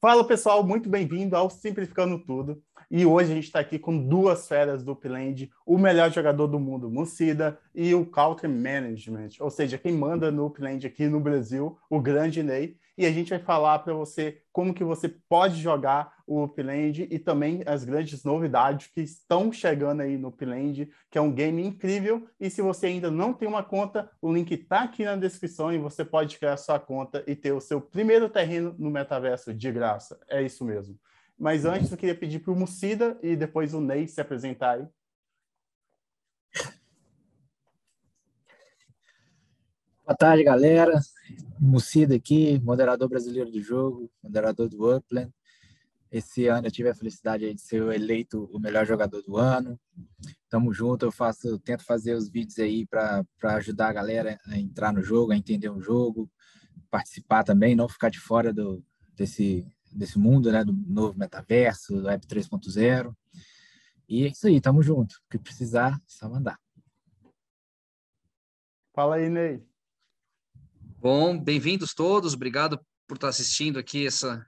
[0.00, 2.62] Fala pessoal, muito bem-vindo ao Simplificando Tudo.
[2.88, 6.60] E hoje a gente está aqui com duas feras do Upland, o melhor jogador do
[6.60, 11.76] mundo, Mucida, e o Country Management, ou seja, quem manda no Upland aqui no Brasil,
[11.90, 16.18] o grande Ney e a gente vai falar para você como que você pode jogar
[16.26, 21.20] o Upland e também as grandes novidades que estão chegando aí no Upland, que é
[21.20, 22.28] um game incrível.
[22.40, 25.78] E se você ainda não tem uma conta, o link está aqui na descrição e
[25.78, 30.18] você pode criar sua conta e ter o seu primeiro terreno no metaverso de graça.
[30.28, 30.98] É isso mesmo.
[31.38, 34.86] Mas antes eu queria pedir para o Mucida e depois o Ney se apresentar aí.
[40.08, 40.98] Boa tarde, galera.
[41.60, 45.30] Mucida aqui, moderador brasileiro do jogo, moderador do Upland.
[46.10, 49.78] Esse ano eu tive a felicidade de ser eleito o melhor jogador do ano.
[50.48, 53.22] Tamo junto, eu faço, tento fazer os vídeos aí para
[53.56, 56.30] ajudar a galera a entrar no jogo, a entender o jogo,
[56.90, 58.82] participar também, não ficar de fora do,
[59.14, 63.14] desse, desse mundo, né, do novo metaverso, do Web 3.0.
[64.08, 65.16] E é isso aí, tamo junto.
[65.16, 66.58] O que precisar, só mandar.
[68.94, 69.68] Fala aí, Ney.
[71.00, 74.44] Bom, bem-vindos todos, obrigado por estar assistindo aqui essa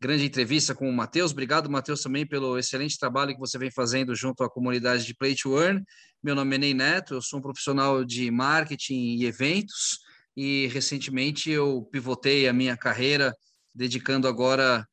[0.00, 1.32] grande entrevista com o Matheus.
[1.32, 5.34] Obrigado, Matheus, também pelo excelente trabalho que você vem fazendo junto à comunidade de Play
[5.34, 5.82] to Earn.
[6.22, 9.98] Meu nome é Ney Neto, eu sou um profissional de marketing e eventos
[10.36, 13.34] e recentemente eu pivotei a minha carreira
[13.74, 14.86] dedicando agora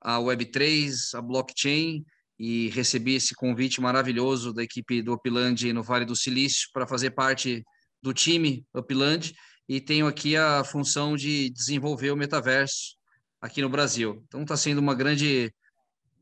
[0.00, 2.04] a Web3, a blockchain
[2.38, 7.10] e recebi esse convite maravilhoso da equipe do Upland no Vale do Silício para fazer
[7.10, 7.64] parte
[8.00, 9.34] do time Upland
[9.72, 12.94] e tenho aqui a função de desenvolver o metaverso
[13.40, 14.22] aqui no Brasil.
[14.28, 15.50] Então está sendo uma grande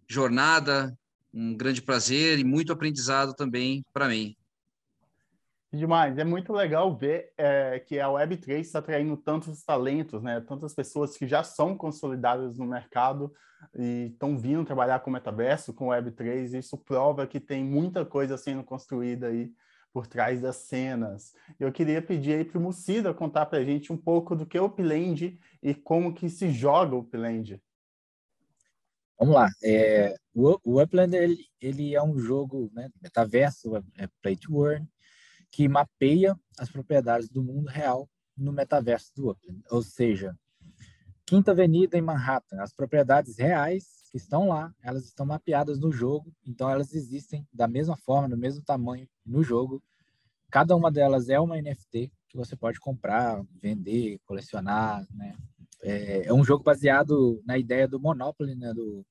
[0.08, 0.96] jornada,
[1.34, 4.36] um grande prazer e muito aprendizado também para mim.
[5.72, 10.40] Demais, é muito legal ver é, que a Web3 está atraindo tantos talentos, né?
[10.42, 13.34] tantas pessoas que já são consolidadas no mercado
[13.76, 16.56] e estão vindo trabalhar com metaverso, com Web3.
[16.56, 19.52] Isso prova que tem muita coisa sendo construída aí
[19.92, 21.34] por trás das cenas.
[21.58, 24.56] Eu queria pedir aí para o Mucida contar para a gente um pouco do que
[24.56, 27.60] é o Upland e como que se joga o Upland.
[29.18, 29.48] Vamos lá.
[29.62, 34.64] É, o, o Upland ele, ele é um jogo né, metaverso, é, é play to
[34.66, 34.88] earn,
[35.50, 39.62] que mapeia as propriedades do mundo real no metaverso do Upland.
[39.70, 40.34] Ou seja,
[41.30, 46.34] Quinta Avenida em Manhattan, as propriedades reais que estão lá, elas estão mapeadas no jogo,
[46.44, 49.80] então elas existem da mesma forma, do mesmo tamanho no jogo.
[50.50, 55.36] Cada uma delas é uma NFT que você pode comprar, vender, colecionar, né?
[55.80, 58.74] É, é um jogo baseado na ideia do Monopoly, né?
[58.74, 59.06] Do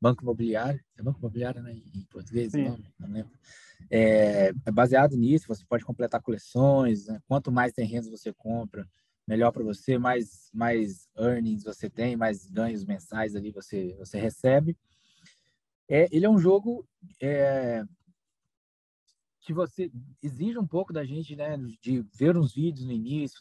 [0.00, 0.80] Banco Imobiliário.
[0.96, 1.74] É Banco Imobiliário, né?
[1.94, 3.32] Em português, não, não lembro.
[3.90, 7.20] É, é, baseado nisso, você pode completar coleções, né?
[7.28, 8.88] quanto mais terrenos você compra,
[9.28, 14.74] melhor para você, mais, mais earnings você tem, mais ganhos mensais ali você, você recebe.
[15.86, 16.88] É, ele é um jogo
[17.20, 17.84] é,
[19.42, 19.90] que você
[20.22, 23.40] exige um pouco da gente, né, de ver uns vídeos no início,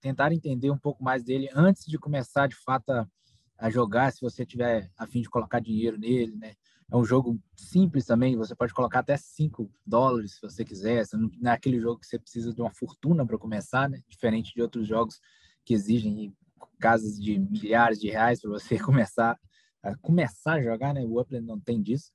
[0.00, 3.08] tentar entender um pouco mais dele antes de começar de fato a,
[3.56, 6.54] a jogar, se você tiver a fim de colocar dinheiro nele, né?
[6.92, 11.04] É um jogo simples também, você pode colocar até 5 dólares se você quiser.
[11.12, 14.02] Não é aquele jogo que você precisa de uma fortuna para começar, né?
[14.08, 15.20] Diferente de outros jogos
[15.64, 16.34] que exigem
[16.80, 19.38] casas de milhares de reais para você começar
[19.82, 21.04] a começar a jogar, né?
[21.04, 22.10] O Upland não tem disso.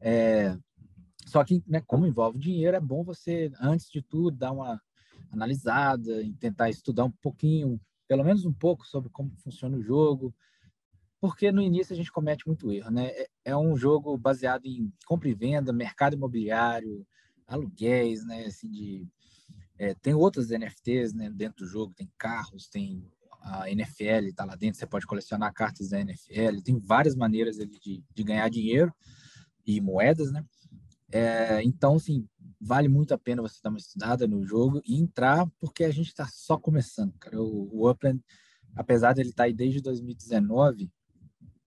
[0.00, 0.56] É...
[1.26, 4.80] Só que, né, como envolve dinheiro, é bom você, antes de tudo, dar uma
[5.30, 10.34] analisada tentar estudar um pouquinho, pelo menos um pouco, sobre como funciona o jogo,
[11.20, 13.12] porque no início a gente comete muito erro, né?
[13.44, 17.06] É, um jogo baseado em compra e venda, mercado imobiliário,
[17.46, 18.44] aluguéis, né?
[18.46, 19.08] Assim, de,
[19.78, 23.04] é, tem outras NFTs né, dentro do jogo, tem carros, tem
[23.42, 28.04] a NFL está lá dentro, você pode colecionar cartas da NFL, tem várias maneiras de,
[28.14, 28.92] de ganhar dinheiro
[29.66, 30.44] e moedas, né?
[31.10, 32.28] É, então, assim,
[32.60, 36.08] vale muito a pena você dar uma estudada no jogo e entrar, porque a gente
[36.08, 37.40] está só começando, cara.
[37.40, 38.22] O, o Upland,
[38.76, 40.90] apesar de ele estar tá aí desde 2019,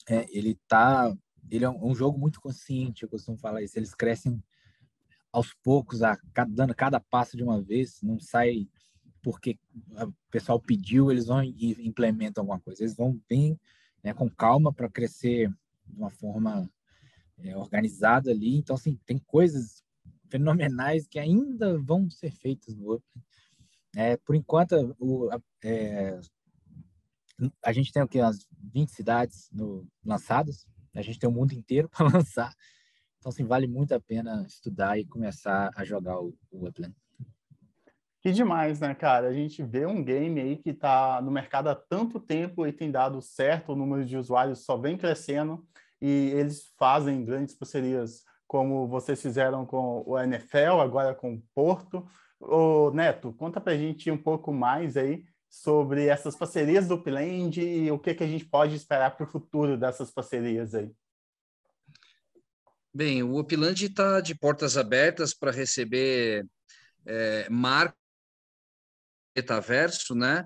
[0.08, 1.14] é, ele tá,
[1.50, 3.78] ele é um, jogo muito consciente, eu costumo falar isso.
[3.78, 4.44] Eles crescem
[5.32, 6.18] aos poucos, a,
[6.48, 8.68] dando cada passo de uma vez, não sai
[9.22, 9.58] porque
[9.90, 12.84] o pessoal pediu, eles vão e implementam alguma coisa.
[12.84, 13.58] Eles vão bem
[14.04, 15.50] né, com calma para crescer
[15.88, 16.70] de uma forma
[17.38, 18.58] é, organizada ali.
[18.58, 19.82] Então, assim, tem coisas
[20.30, 23.24] fenomenais que ainda vão ser feitas no Open.
[23.96, 25.30] É, por enquanto, o,
[25.64, 26.20] é,
[27.64, 31.54] a gente tem o que umas 20 cidades no, lançadas, a gente tem o mundo
[31.54, 32.54] inteiro para lançar.
[33.18, 36.94] Então, assim, vale muito a pena estudar e começar a jogar o, o Upland.
[38.22, 39.28] Que demais, né, cara?
[39.28, 42.90] A gente vê um game aí que está no mercado há tanto tempo e tem
[42.90, 45.66] dado certo, o número de usuários só vem crescendo
[46.02, 52.08] e eles fazem grandes parcerias como vocês fizeram com o NFL, agora com o Porto.
[52.40, 57.92] Ô, Neto, conta pra gente um pouco mais aí sobre essas parcerias do Upland e
[57.92, 60.92] o que, que a gente pode esperar para o futuro dessas parcerias aí.
[62.92, 66.48] Bem, o Upland está de portas abertas para receber
[67.06, 68.02] é, marcas
[69.36, 70.44] metaverso, né?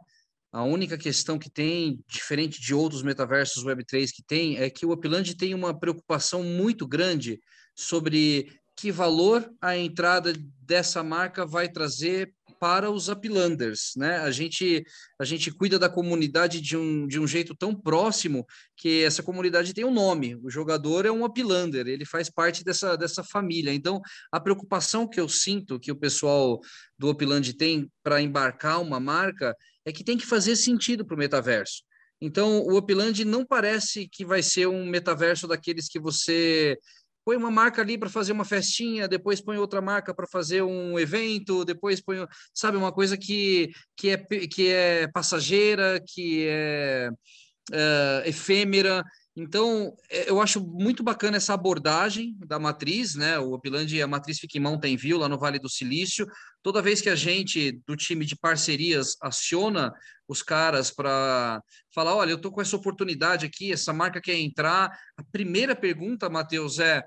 [0.52, 4.92] A única questão que tem, diferente de outros metaversos Web3 que tem, é que o
[4.92, 7.40] Upland tem uma preocupação muito grande
[7.76, 14.18] sobre que valor a entrada dessa marca vai trazer para os uplanders, né?
[14.18, 14.84] A gente
[15.20, 18.46] a gente cuida da comunidade de um, de um jeito tão próximo
[18.76, 20.36] que essa comunidade tem um nome.
[20.44, 23.74] O jogador é um uplander, ele faz parte dessa, dessa família.
[23.74, 24.02] Então,
[24.32, 26.60] a preocupação que eu sinto que o pessoal
[26.98, 29.56] do Upland tem para embarcar uma marca
[29.86, 31.84] é que tem que fazer sentido para o metaverso.
[32.20, 36.78] Então, o Upland não parece que vai ser um metaverso daqueles que você
[37.28, 40.98] põe uma marca ali para fazer uma festinha, depois põe outra marca para fazer um
[40.98, 47.10] evento, depois põe, sabe, uma coisa que, que, é, que é passageira, que é,
[47.74, 49.04] é efêmera.
[49.36, 53.38] Então, é, eu acho muito bacana essa abordagem da matriz, né?
[53.38, 56.26] O Upland, a matriz fica em Mountain View, lá no Vale do Silício.
[56.64, 59.94] Toda vez que a gente, do time de parcerias, aciona
[60.28, 61.62] os caras para
[61.94, 64.98] falar: olha, eu estou com essa oportunidade aqui, essa marca quer entrar.
[65.18, 67.04] A primeira pergunta, Matheus, é: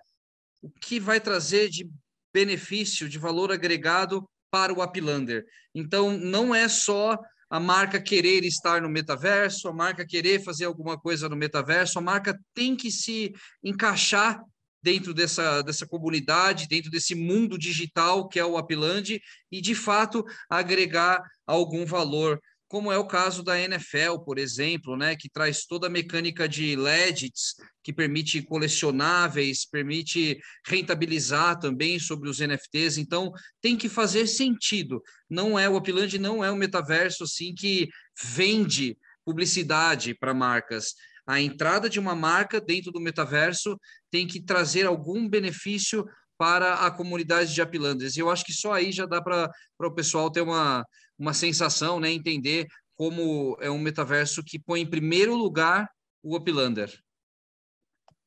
[0.62, 1.88] o que vai trazer de
[2.32, 5.44] benefício, de valor agregado para o Uplander.
[5.74, 7.18] Então, não é só
[7.48, 12.02] a marca querer estar no metaverso, a marca querer fazer alguma coisa no metaverso, a
[12.02, 14.40] marca tem que se encaixar
[14.82, 19.20] dentro dessa, dessa comunidade, dentro desse mundo digital que é o Upland
[19.50, 22.40] e, de fato, agregar algum valor
[22.70, 26.76] como é o caso da NFL, por exemplo, né, que traz toda a mecânica de
[26.76, 32.96] LEDs, que permite colecionáveis, permite rentabilizar também sobre os NFTs.
[32.96, 35.02] Então, tem que fazer sentido.
[35.28, 37.88] Não é o Upland não é um metaverso assim que
[38.22, 40.94] vende publicidade para marcas.
[41.26, 43.76] A entrada de uma marca dentro do metaverso
[44.12, 46.06] tem que trazer algum benefício
[46.38, 48.16] para a comunidade de Uplanders.
[48.16, 49.50] E eu acho que só aí já dá para
[49.80, 50.86] o pessoal ter uma,
[51.20, 55.90] uma sensação, né, entender como é um metaverso que põe em primeiro lugar
[56.22, 56.90] o Uplander.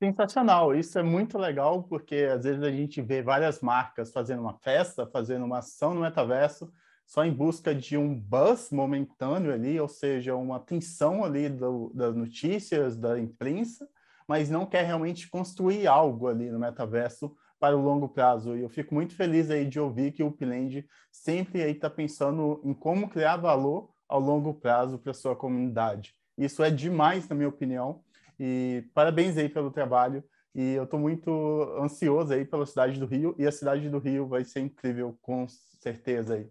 [0.01, 4.53] Sensacional, isso é muito legal, porque às vezes a gente vê várias marcas fazendo uma
[4.59, 6.71] festa, fazendo uma ação no metaverso,
[7.05, 12.15] só em busca de um buzz momentâneo ali, ou seja, uma atenção ali do, das
[12.15, 13.87] notícias, da imprensa,
[14.27, 18.57] mas não quer realmente construir algo ali no metaverso para o longo prazo.
[18.57, 22.59] E eu fico muito feliz aí de ouvir que o Upland sempre aí está pensando
[22.61, 26.13] em como criar valor ao longo prazo para sua comunidade.
[26.37, 28.01] Isso é demais, na minha opinião.
[28.37, 30.21] E parabéns aí pelo trabalho.
[30.53, 31.31] E eu estou muito
[31.79, 33.33] ansioso aí pela cidade do Rio.
[33.39, 36.49] E a cidade do Rio vai ser incrível, com certeza, aí,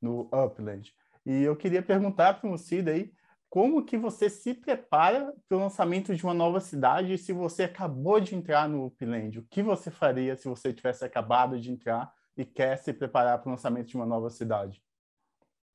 [0.00, 0.94] no Upland.
[1.26, 3.12] E eu queria perguntar para o Cida aí
[3.54, 8.18] como que você se prepara para o lançamento de uma nova cidade se você acabou
[8.18, 9.38] de entrar no Upland?
[9.38, 13.48] O que você faria se você tivesse acabado de entrar e quer se preparar para
[13.48, 14.82] o lançamento de uma nova cidade?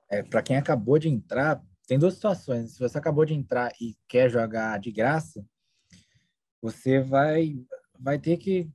[0.10, 2.74] É, para quem acabou de entrar, tem duas situações.
[2.74, 5.42] Se você acabou de entrar e quer jogar de graça,
[6.62, 7.66] você vai,
[7.98, 8.70] vai ter que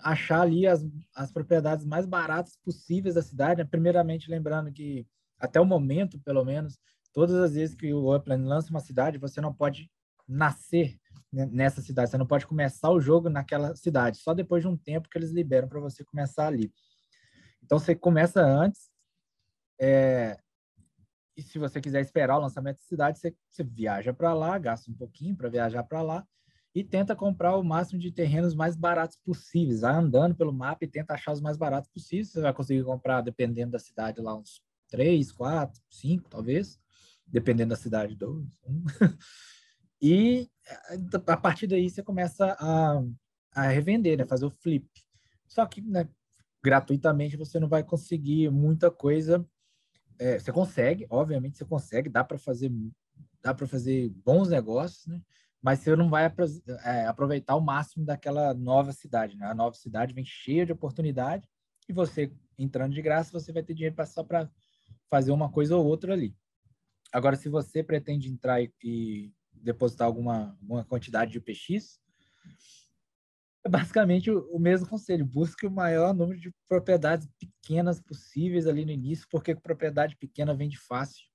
[0.00, 0.84] achar ali as,
[1.16, 3.64] as propriedades mais baratas possíveis da cidade.
[3.64, 5.06] Primeiramente, lembrando que
[5.40, 6.78] até o momento, pelo menos,
[7.12, 9.90] todas as vezes que o Upland lança uma cidade, você não pode
[10.26, 10.98] nascer
[11.32, 15.08] nessa cidade, você não pode começar o jogo naquela cidade, só depois de um tempo
[15.08, 16.72] que eles liberam para você começar ali.
[17.62, 18.90] Então você começa antes,
[19.80, 20.38] é,
[21.36, 24.90] e se você quiser esperar o lançamento da cidade, você, você viaja para lá, gasta
[24.90, 26.26] um pouquinho para viajar para lá
[26.74, 29.80] e tenta comprar o máximo de terrenos mais baratos possíveis.
[29.80, 32.30] Vai andando pelo mapa e tenta achar os mais baratos possíveis.
[32.30, 36.81] Você vai conseguir comprar, dependendo da cidade, lá uns três, quatro, cinco, talvez
[37.26, 38.46] dependendo da cidade, dois.
[38.66, 38.84] Um.
[40.00, 40.48] e
[41.26, 43.02] a partir daí você começa a,
[43.54, 44.24] a revender, né?
[44.24, 44.88] fazer o flip.
[45.46, 46.08] Só que né,
[46.62, 49.46] gratuitamente você não vai conseguir muita coisa.
[50.18, 52.70] É, você consegue, obviamente você consegue, dá para fazer
[53.42, 55.20] dá para fazer bons negócios, né?
[55.60, 56.32] mas você não vai
[56.84, 59.36] é, aproveitar o máximo daquela nova cidade.
[59.36, 59.46] Né?
[59.46, 61.48] A nova cidade vem cheia de oportunidade
[61.88, 64.48] e você entrando de graça você vai ter dinheiro só para
[65.10, 66.36] fazer uma coisa ou outra ali.
[67.12, 72.00] Agora, se você pretende entrar e, e depositar alguma, alguma quantidade de PX,
[73.64, 75.24] É basicamente o, o, mesmo conselho.
[75.24, 80.78] Busque o maior número de propriedades pequenas possíveis ali no início, porque propriedade pequena vende
[80.78, 81.32] fácil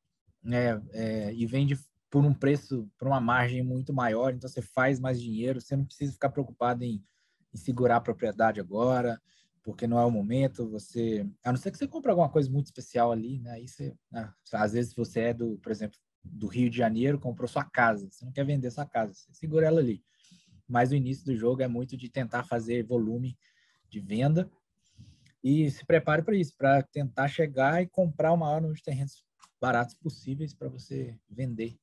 [0.47, 0.81] né?
[0.93, 1.77] É, e vende
[2.09, 5.85] por um preço, por uma margem muito maior, então você faz mais dinheiro, você não
[5.85, 7.03] precisa ficar preocupado em,
[7.53, 9.21] em segurar a propriedade agora,
[9.67, 12.67] porque não é o momento, você, a não ser que você compre alguma coisa muito
[12.67, 13.51] especial ali, né?
[13.51, 14.31] Aí você, né?
[14.53, 18.23] às vezes você é do, por exemplo, do Rio de Janeiro, comprou sua casa, você
[18.23, 20.01] não quer vender sua casa, você segura ela ali.
[20.65, 23.37] Mas o início do jogo é muito de tentar fazer volume
[23.89, 24.49] de venda
[25.43, 29.21] e se prepare para isso, para tentar chegar e comprar o maior número de terrenos
[29.59, 31.77] baratos possíveis para você vender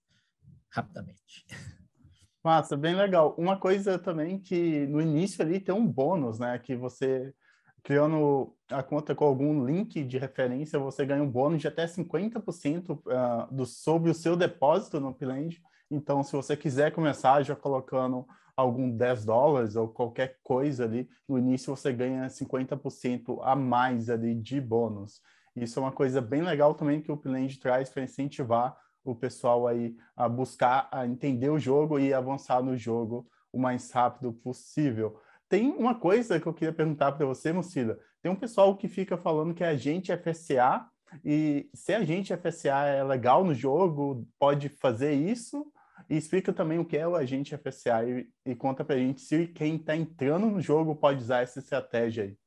[0.70, 1.44] rapidamente.
[2.42, 3.34] Massa, bem legal.
[3.36, 6.58] Uma coisa também que no início ali tem um bônus, né?
[6.58, 7.34] Que você
[7.84, 12.90] criando a conta com algum link de referência, você ganha um bônus de até 50%
[12.90, 15.62] uh, do, sobre o seu depósito no Upland.
[15.90, 18.26] Então, se você quiser começar já colocando
[18.56, 24.34] algum 10 dólares ou qualquer coisa ali, no início você ganha 50% a mais ali
[24.34, 25.20] de bônus.
[25.54, 29.66] Isso é uma coisa bem legal também que o Upland traz para incentivar o pessoal
[29.66, 35.20] aí a buscar, a entender o jogo e avançar no jogo o mais rápido possível.
[35.48, 37.98] Tem uma coisa que eu queria perguntar para você, Mucila.
[38.22, 40.86] Tem um pessoal que fica falando que é agente FSA
[41.24, 45.70] e se agente FSA é legal no jogo, pode fazer isso?
[46.08, 49.20] E explica também o que é o agente FSA e, e conta para a gente
[49.20, 52.38] se quem está entrando no jogo pode usar essa estratégia aí.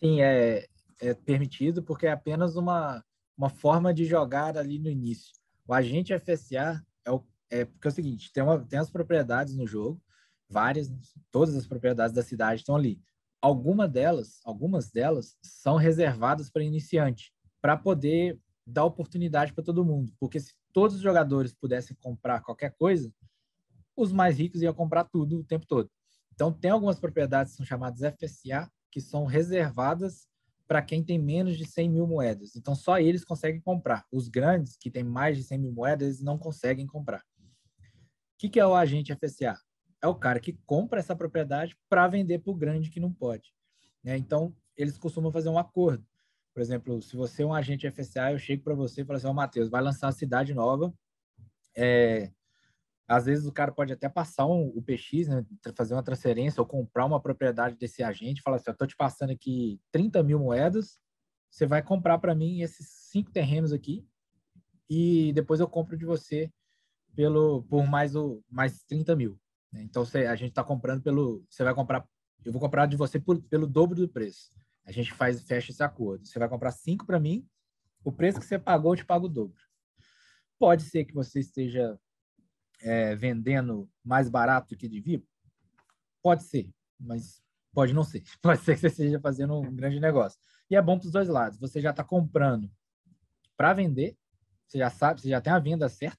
[0.00, 0.66] Sim, é,
[1.00, 3.04] é permitido porque é apenas uma,
[3.36, 5.32] uma forma de jogar ali no início.
[5.66, 9.54] O agente FSA é, o, é porque é o seguinte, tem, uma, tem as propriedades
[9.56, 10.00] no jogo,
[10.48, 10.90] várias,
[11.30, 13.00] todas as propriedades da cidade estão ali.
[13.40, 20.12] Algumas delas, algumas delas são reservadas para iniciante, para poder dar oportunidade para todo mundo,
[20.18, 23.12] porque se todos os jogadores pudessem comprar qualquer coisa,
[23.96, 25.90] os mais ricos iam comprar tudo o tempo todo.
[26.32, 30.28] Então, tem algumas propriedades que são chamadas FSA, que são reservadas
[30.68, 32.54] para quem tem menos de 100 mil moedas.
[32.54, 34.06] Então, só eles conseguem comprar.
[34.12, 37.20] Os grandes, que têm mais de 100 mil moedas, não conseguem comprar.
[37.20, 39.58] O que, que é o agente FSA?
[40.02, 43.52] É o cara que compra essa propriedade para vender para o grande que não pode.
[44.02, 44.16] Né?
[44.16, 46.06] Então, eles costumam fazer um acordo.
[46.54, 49.26] Por exemplo, se você é um agente FSA, eu chego para você e falo assim,
[49.26, 50.92] ó, oh, Matheus, vai lançar uma cidade nova,
[51.76, 52.32] é,
[53.06, 56.66] às vezes o cara pode até passar um, o PX, né, fazer uma transferência ou
[56.66, 61.00] comprar uma propriedade desse agente, falar assim, eu estou te passando aqui 30 mil moedas,
[61.50, 64.06] você vai comprar para mim esses cinco terrenos aqui
[64.90, 66.52] e depois eu compro de você
[67.14, 69.40] pelo por mais o mais 30 mil.
[69.72, 69.82] Né?
[69.82, 72.06] Então você, a gente está comprando pelo, você vai comprar,
[72.44, 74.50] eu vou comprar de você por, pelo dobro do preço.
[74.84, 76.26] A gente faz fecha esse acordo.
[76.26, 77.46] Você vai comprar cinco para mim,
[78.02, 79.60] o preço que você pagou eu te pago o dobro.
[80.58, 81.98] Pode ser que você esteja
[82.80, 85.22] é, vendendo mais barato do que devia?
[86.22, 88.22] Pode ser, mas pode não ser.
[88.42, 90.38] Pode ser que você esteja fazendo um grande negócio.
[90.70, 91.58] E é bom para os dois lados.
[91.58, 92.70] Você já está comprando
[93.56, 94.16] para vender,
[94.66, 96.18] você já sabe, você já tem a venda certa,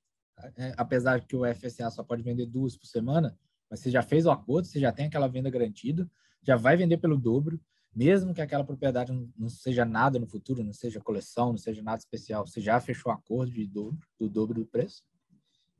[0.58, 3.38] é, apesar que o FSA só pode vender duas por semana,
[3.70, 6.10] mas você já fez o acordo, você já tem aquela venda garantida,
[6.42, 7.60] já vai vender pelo dobro,
[7.96, 11.82] mesmo que aquela propriedade não, não seja nada no futuro, não seja coleção, não seja
[11.82, 15.04] nada especial, você já fechou o acordo de dobro, do dobro do preço.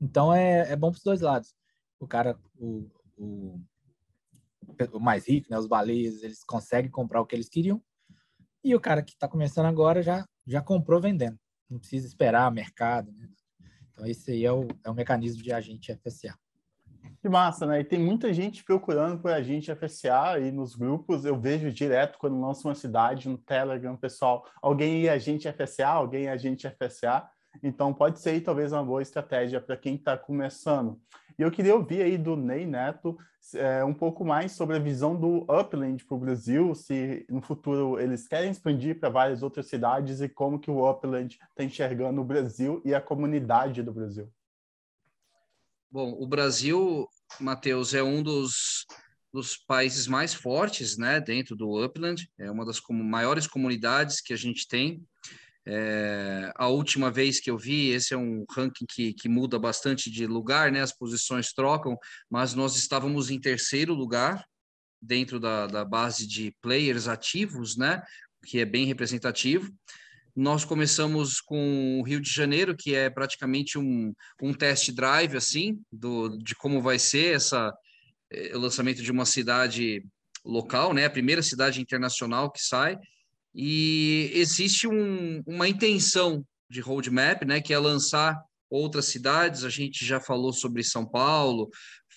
[0.00, 1.54] Então é, é bom para os dois lados.
[1.98, 3.60] O cara, o, o,
[4.92, 7.82] o, mais rico, né, os baleias, eles conseguem comprar o que eles queriam.
[8.62, 11.38] E o cara que está começando agora já, já comprou vendendo.
[11.68, 13.12] Não precisa esperar mercado.
[13.12, 13.28] Né?
[14.00, 16.34] Então esse aí é o, é o mecanismo de agente FSA.
[17.20, 17.80] Que massa, né?
[17.80, 22.40] E tem muita gente procurando por agente FSA e nos grupos eu vejo direto quando
[22.40, 27.28] lança uma cidade no Telegram, pessoal, alguém é agente FSA, alguém é agente FSA.
[27.62, 30.98] Então, pode ser talvez uma boa estratégia para quem está começando.
[31.40, 33.16] E eu queria ouvir aí do Ney Neto
[33.54, 37.98] é, um pouco mais sobre a visão do Upland para o Brasil, se no futuro
[37.98, 42.24] eles querem expandir para várias outras cidades e como que o Upland está enxergando o
[42.24, 44.30] Brasil e a comunidade do Brasil.
[45.90, 47.08] Bom, o Brasil,
[47.40, 48.84] Matheus, é um dos,
[49.32, 54.36] dos países mais fortes né, dentro do Upland, é uma das maiores comunidades que a
[54.36, 55.02] gente tem.
[55.66, 60.10] É, a última vez que eu vi, esse é um ranking que, que muda bastante
[60.10, 60.80] de lugar, né?
[60.80, 61.98] As posições trocam,
[62.30, 64.44] mas nós estávamos em terceiro lugar
[65.00, 68.02] dentro da, da base de players ativos, né?
[68.46, 69.70] Que é bem representativo.
[70.34, 75.80] Nós começamos com o Rio de Janeiro, que é praticamente um, um test drive, assim,
[75.92, 77.72] do, de como vai ser essa,
[78.32, 80.02] é, o lançamento de uma cidade
[80.44, 81.04] local, né?
[81.04, 82.96] A primeira cidade internacional que sai
[83.54, 88.40] e existe um, uma intenção de roadmap, né, que é lançar
[88.70, 89.64] outras cidades.
[89.64, 91.68] A gente já falou sobre São Paulo,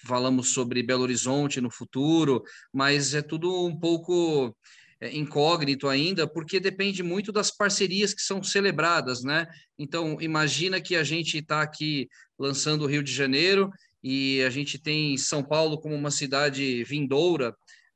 [0.05, 4.55] falamos sobre Belo Horizonte no futuro, mas é tudo um pouco
[5.01, 9.47] é, incógnito ainda, porque depende muito das parcerias que são celebradas, né?
[9.77, 13.71] Então, imagina que a gente está aqui lançando o Rio de Janeiro
[14.03, 17.55] e a gente tem São Paulo como uma cidade vindoura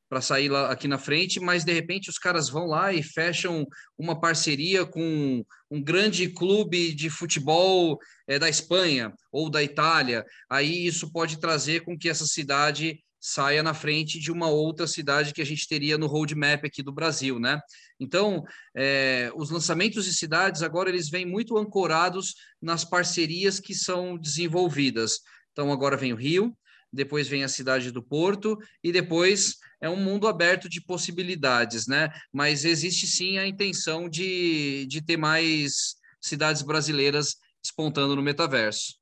[0.09, 3.67] para sair lá aqui na frente, mas de repente os caras vão lá e fecham
[3.97, 10.25] uma parceria com um grande clube de futebol é, da Espanha ou da Itália.
[10.49, 15.33] Aí isso pode trazer com que essa cidade saia na frente de uma outra cidade
[15.33, 17.59] que a gente teria no roadmap aqui do Brasil, né?
[17.99, 18.43] Então,
[18.75, 25.19] é, os lançamentos de cidades agora eles vêm muito ancorados nas parcerias que são desenvolvidas.
[25.51, 26.55] Então, agora vem o Rio,
[26.93, 32.09] depois vem a cidade do Porto e depois é um mundo aberto de possibilidades, né?
[32.31, 38.95] Mas existe sim a intenção de, de ter mais cidades brasileiras despontando no metaverso.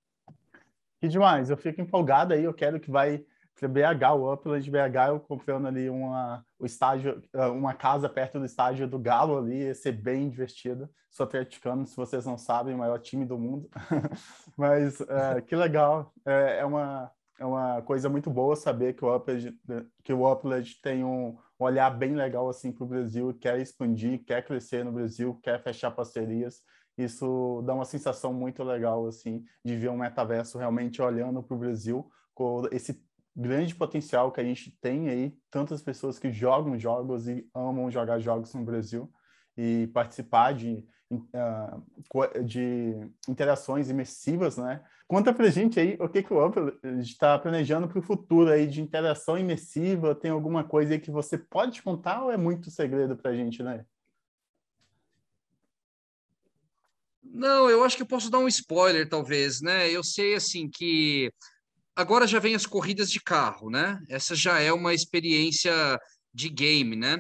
[1.00, 3.24] Que demais, eu fico empolgado aí, eu quero que vai
[3.58, 7.22] para BH, o Upland BH, eu comprando ali uma, o estágio,
[7.54, 10.90] uma casa perto do estádio do Galo ali, ia ser bem divertido.
[11.10, 13.70] Sou atleticano, se vocês não sabem, o maior time do mundo.
[14.58, 19.16] Mas é, que legal, é, é uma é uma coisa muito boa saber que o
[19.16, 19.58] Upland,
[20.04, 24.46] que o Upland tem um olhar bem legal assim para o Brasil, quer expandir, quer
[24.46, 26.62] crescer no Brasil, quer fechar parcerias.
[26.98, 31.60] Isso dá uma sensação muito legal assim de ver um metaverso realmente olhando para o
[31.60, 33.04] Brasil com esse
[33.36, 38.20] grande potencial que a gente tem aí, tantas pessoas que jogam jogos e amam jogar
[38.20, 39.12] jogos no Brasil
[39.58, 40.86] e participar de,
[41.34, 41.78] ah,
[42.44, 42.94] de
[43.28, 44.84] interações imersivas, né?
[45.08, 48.66] Conta pra gente aí o que, que o Upper está planejando para o futuro aí
[48.66, 50.16] de interação imersiva.
[50.16, 53.62] Tem alguma coisa aí que você pode contar ou é muito segredo para a gente,
[53.62, 53.86] né?
[57.24, 59.90] Não, eu acho que eu posso dar um spoiler, talvez, né?
[59.90, 61.32] Eu sei, assim, que
[61.96, 64.02] agora já vem as corridas de carro, né?
[64.10, 66.00] Essa já é uma experiência
[66.34, 67.18] de game, né?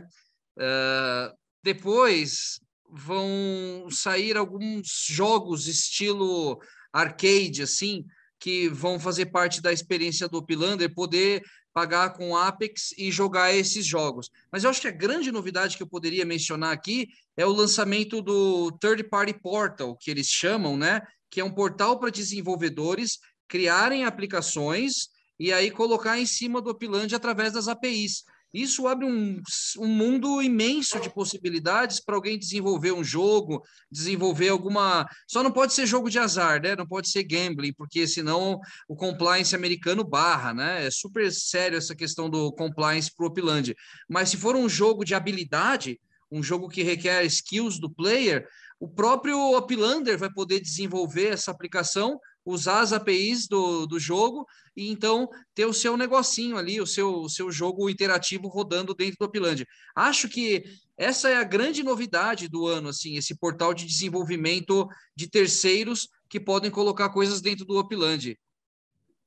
[0.57, 6.59] Uh, depois vão sair alguns jogos estilo
[6.93, 8.05] arcade, assim,
[8.39, 11.41] que vão fazer parte da experiência do Uplander, poder
[11.73, 14.29] pagar com Apex e jogar esses jogos.
[14.51, 18.21] Mas eu acho que a grande novidade que eu poderia mencionar aqui é o lançamento
[18.21, 21.01] do Third Party Portal, que eles chamam, né?
[21.31, 25.09] Que é um portal para desenvolvedores criarem aplicações
[25.39, 28.23] e aí colocar em cima do Upland através das APIs.
[28.55, 29.41] Isso abre um,
[29.79, 35.05] um mundo imenso de possibilidades para alguém desenvolver um jogo, desenvolver alguma.
[35.27, 36.73] Só não pode ser jogo de azar, né?
[36.73, 40.85] Não pode ser gambling, porque senão o compliance americano barra, né?
[40.85, 43.75] É super sério essa questão do compliance para o Upland.
[44.07, 45.99] Mas se for um jogo de habilidade,
[46.31, 48.47] um jogo que requer skills do player,
[48.79, 54.45] o próprio Uplander vai poder desenvolver essa aplicação usar as APIs do, do jogo
[54.77, 59.17] e então ter o seu negocinho ali, o seu, o seu jogo interativo rodando dentro
[59.19, 59.65] do Upland.
[59.95, 60.63] Acho que
[60.97, 66.39] essa é a grande novidade do ano, assim, esse portal de desenvolvimento de terceiros que
[66.39, 68.37] podem colocar coisas dentro do Upland.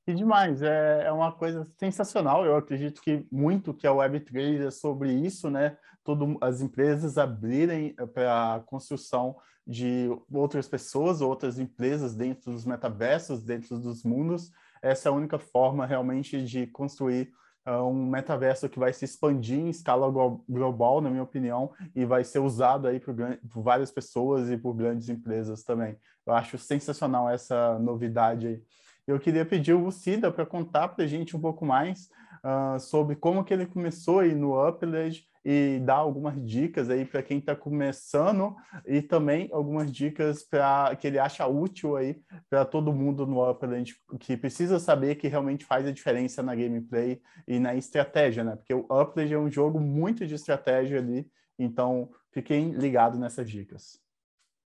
[0.07, 2.43] E demais, é, é uma coisa sensacional.
[2.43, 5.77] Eu acredito que muito que a Web3 é sobre isso, né?
[6.03, 9.35] Todo, as empresas abrirem eh, para a construção
[9.69, 14.51] de outras pessoas, outras empresas dentro dos metaversos, dentro dos mundos.
[14.81, 17.31] Essa é a única forma realmente de construir
[17.67, 20.11] uh, um metaverso que vai se expandir em escala
[20.49, 23.15] global, na minha opinião, e vai ser usado aí por,
[23.47, 25.95] por várias pessoas e por grandes empresas também.
[26.25, 28.63] Eu acho sensacional essa novidade aí.
[29.05, 32.09] Eu queria pedir o Cida para contar para a gente um pouco mais
[32.43, 37.23] uh, sobre como que ele começou aí no Upledge e dar algumas dicas aí para
[37.23, 42.93] quem está começando e também algumas dicas para que ele acha útil aí para todo
[42.93, 47.73] mundo no Upland que precisa saber que realmente faz a diferença na gameplay e na
[47.73, 48.57] estratégia, né?
[48.57, 53.99] Porque o Upland é um jogo muito de estratégia ali, então fiquem ligados nessas dicas.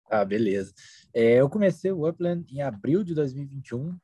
[0.07, 0.75] Ah, beleza.
[1.11, 3.97] É, eu comecei o Upland em abril de 2021.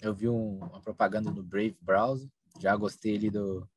[0.00, 2.28] Eu vi um, uma propaganda no Brave Browser.
[2.60, 3.68] Já gostei ali do,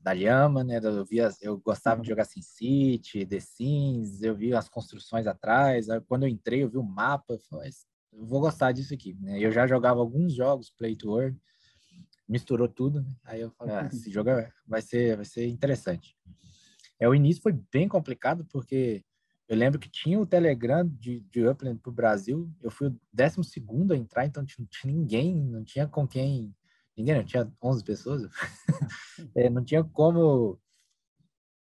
[0.00, 0.80] da Lhama, né?
[0.82, 5.90] Eu, via, eu gostava de jogar SimCity, The Sims, eu vi as construções atrás.
[5.90, 7.70] Aí, quando eu entrei, eu vi o mapa, eu falei,
[8.12, 9.16] eu vou gostar disso aqui.
[9.20, 9.38] Né?
[9.40, 11.36] Eu já jogava alguns jogos Play to Earn,
[12.28, 13.14] misturou tudo, né?
[13.24, 16.16] Aí eu falei, ah, esse jogo é, vai ser, vai ser interessante.
[17.00, 19.04] É, o início foi bem complicado, porque
[19.48, 23.00] eu lembro que tinha o Telegram de, de Upland para o Brasil, eu fui o
[23.12, 26.54] décimo segundo a entrar, então não tinha ninguém, não tinha com quem
[26.98, 28.22] ninguém, não tinha 11 pessoas,
[29.34, 30.60] é, não tinha como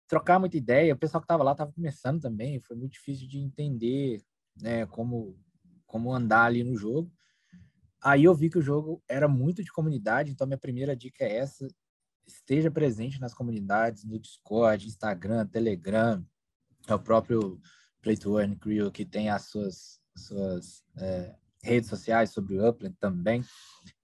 [0.08, 0.94] trocar muita ideia.
[0.94, 4.22] O pessoal que estava lá estava começando também, foi muito difícil de entender
[4.60, 5.38] né, como,
[5.84, 7.12] como andar ali no jogo.
[8.02, 11.36] aí eu vi que o jogo era muito de comunidade, então minha primeira dica é
[11.36, 11.66] essa:
[12.26, 16.24] esteja presente nas comunidades, no Discord, Instagram, Telegram,
[16.86, 17.60] é o próprio
[18.00, 22.96] Play to Earn Crew que tem as suas, suas é, redes sociais sobre o Upland
[23.00, 23.44] também.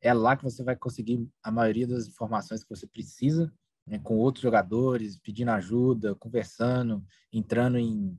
[0.00, 3.52] É lá que você vai conseguir a maioria das informações que você precisa,
[3.86, 8.18] né, com outros jogadores, pedindo ajuda, conversando, entrando em,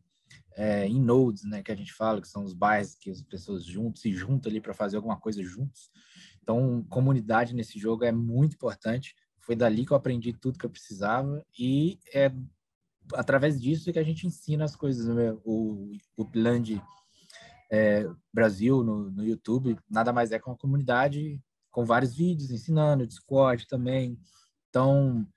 [0.55, 3.65] é, em nodes, né, que a gente fala, que são os bairros que as pessoas
[3.65, 5.89] juntos se juntam ali para fazer alguma coisa juntos.
[6.41, 9.15] Então, comunidade nesse jogo é muito importante.
[9.39, 12.31] Foi dali que eu aprendi tudo que eu precisava e é
[13.13, 15.07] através disso que a gente ensina as coisas.
[15.07, 15.33] Né?
[15.43, 16.81] O, o Land
[17.73, 23.07] é, Brasil no, no YouTube nada mais é que uma comunidade com vários vídeos ensinando,
[23.07, 24.19] Discord também.
[24.69, 25.27] Então,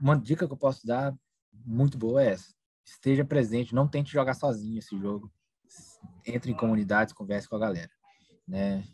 [0.00, 1.12] uma dica que eu posso dar
[1.52, 2.54] muito boa é essa.
[2.86, 5.28] Esteja presente, não tente jogar sozinho esse jogo.
[6.24, 7.90] Entre em comunidades, converse com a galera,
[8.46, 8.84] né?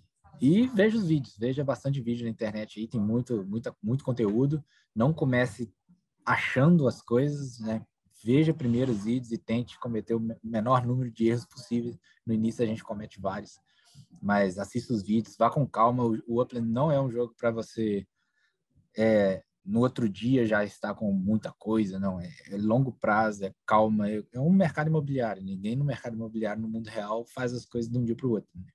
[0.41, 4.65] E veja os vídeos, veja bastante vídeo na internet aí, tem muito, muita, muito conteúdo.
[4.95, 5.71] Não comece
[6.25, 7.85] achando as coisas, né?
[8.23, 11.99] Veja primeiro os vídeos e tente cometer o menor número de erros possíveis.
[12.27, 13.59] No início a gente comete vários,
[14.21, 16.05] mas assista os vídeos, vá com calma.
[16.05, 18.07] O, Upland não é um jogo para você
[18.97, 22.21] é, no outro dia já estar com muita coisa, não.
[22.21, 24.11] É, é longo prazo, é calma.
[24.11, 25.43] É, é, um mercado imobiliário.
[25.43, 28.31] Ninguém no mercado imobiliário no mundo real faz as coisas de um dia para o
[28.31, 28.51] outro.
[28.55, 28.67] Né?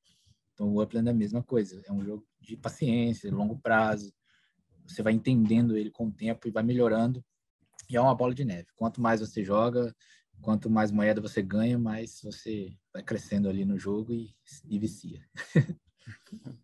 [0.54, 1.82] Então o Upland é a mesma coisa.
[1.86, 4.14] É um jogo de paciência, longo prazo.
[4.88, 7.24] Você vai entendendo ele com o tempo e vai melhorando
[7.96, 8.68] é uma bola de neve.
[8.76, 9.94] Quanto mais você joga,
[10.42, 14.36] quanto mais moeda você ganha, mais você vai crescendo ali no jogo e,
[14.68, 15.22] e vicia.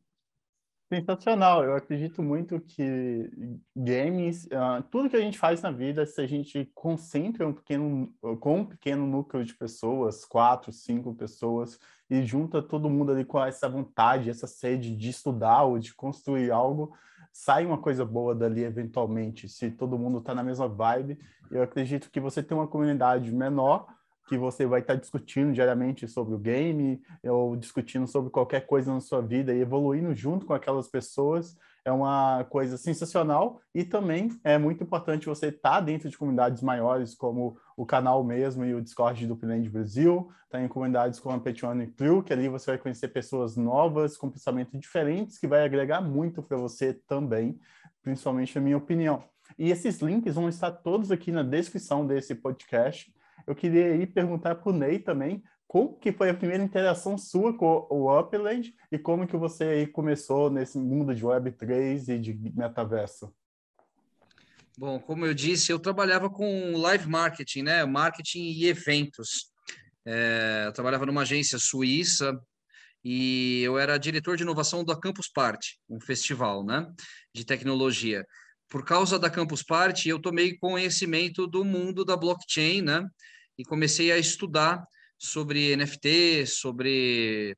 [0.91, 1.63] Sensacional.
[1.63, 3.29] Eu acredito muito que
[3.75, 8.11] games, uh, tudo que a gente faz na vida, se a gente concentra um pequeno,
[8.39, 13.43] com um pequeno núcleo de pessoas, quatro, cinco pessoas, e junta todo mundo ali com
[13.43, 16.91] essa vontade, essa sede de estudar ou de construir algo,
[17.31, 21.19] sai uma coisa boa dali eventualmente, se todo mundo está na mesma vibe.
[21.51, 23.87] Eu acredito que você tem uma comunidade menor,
[24.27, 28.93] que você vai estar tá discutindo diariamente sobre o game, ou discutindo sobre qualquer coisa
[28.93, 34.29] na sua vida e evoluindo junto com aquelas pessoas, é uma coisa sensacional e também
[34.43, 38.73] é muito importante você estar tá dentro de comunidades maiores, como o canal mesmo e
[38.73, 42.71] o Discord do Pinland Brasil, tá em comunidades como a Patreon Crew, que ali você
[42.71, 47.59] vai conhecer pessoas novas, com pensamentos diferentes, que vai agregar muito para você também,
[48.01, 49.23] principalmente na minha opinião.
[49.57, 53.13] E esses links vão estar todos aqui na descrição desse podcast.
[53.47, 57.55] Eu queria ir perguntar para o Ney também como que foi a primeira interação sua
[57.55, 62.34] com o Upland e como que você aí começou nesse mundo de Web3 e de
[62.55, 63.32] metaverso?
[64.75, 67.86] Bom, como eu disse, eu trabalhava com live marketing, né?
[67.86, 69.51] Marketing e eventos.
[70.03, 72.36] É, eu trabalhava numa agência suíça
[73.03, 76.91] e eu era diretor de inovação da Campus Party, um festival, né?
[77.32, 78.25] De tecnologia.
[78.67, 83.08] Por causa da Campus Party, eu tomei conhecimento do mundo da blockchain, né?
[83.60, 84.82] e comecei a estudar
[85.19, 87.55] sobre NFT, sobre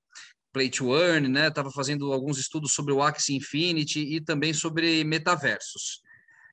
[0.51, 1.47] Play to Earn, né?
[1.47, 6.01] Estava fazendo alguns estudos sobre o Axie Infinity e também sobre metaversos.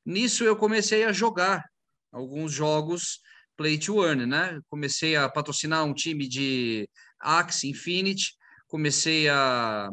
[0.05, 1.65] Nisso eu comecei a jogar
[2.13, 3.21] alguns jogos
[3.57, 4.61] Play to Earn, né?
[4.69, 8.35] Comecei a patrocinar um time de Axie Infinity,
[8.69, 9.89] comecei a,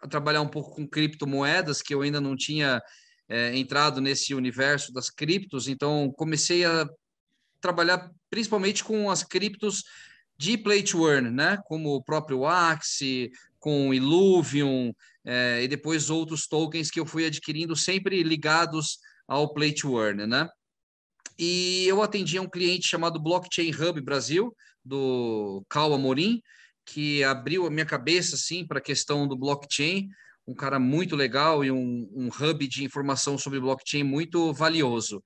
[0.00, 2.82] a trabalhar um pouco com criptomoedas, que eu ainda não tinha
[3.28, 6.86] é, entrado nesse universo das criptos, então comecei a
[7.60, 9.82] trabalhar principalmente com as criptos
[10.38, 11.58] de play to earn, né?
[11.66, 14.92] Como o próprio Axie, com Illuvium,
[15.24, 20.26] é, e depois outros tokens que eu fui adquirindo sempre ligados ao play to earn,
[20.26, 20.48] né?
[21.38, 26.40] E eu atendi um cliente chamado Blockchain Hub Brasil, do Cal Amorim,
[26.84, 30.08] que abriu a minha cabeça assim para a questão do blockchain,
[30.46, 35.20] um cara muito legal e um, um hub de informação sobre blockchain muito valioso.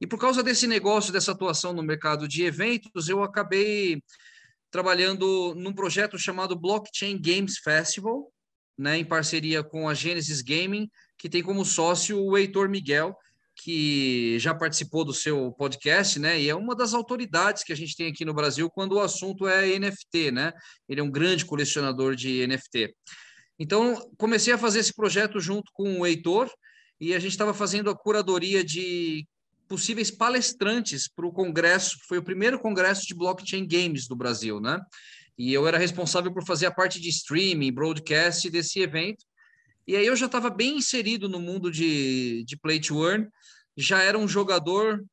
[0.00, 4.00] E por causa desse negócio, dessa atuação no mercado de eventos, eu acabei
[4.70, 8.32] trabalhando num projeto chamado Blockchain Games Festival,
[8.78, 13.14] né, em parceria com a Genesis Gaming, que tem como sócio o Heitor Miguel,
[13.62, 16.40] que já participou do seu podcast, né?
[16.40, 19.46] E é uma das autoridades que a gente tem aqui no Brasil quando o assunto
[19.46, 20.52] é NFT, né?
[20.88, 22.94] Ele é um grande colecionador de NFT.
[23.58, 26.50] Então, comecei a fazer esse projeto junto com o Heitor
[26.98, 29.26] e a gente estava fazendo a curadoria de
[29.70, 34.80] possíveis palestrantes para o congresso, foi o primeiro congresso de blockchain games do Brasil, né?
[35.38, 39.24] E eu era responsável por fazer a parte de streaming, broadcast desse evento.
[39.86, 43.28] E aí eu já estava bem inserido no mundo de, de play to earn,
[43.76, 45.04] já era um jogador